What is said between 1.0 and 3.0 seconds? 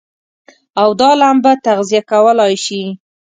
دا لمبه تغذيه کولای شي.